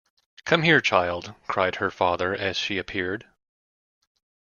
[0.45, 3.27] “Come here, child,” cried her father as she appeared.